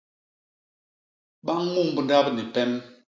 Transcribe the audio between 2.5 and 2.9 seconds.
pem.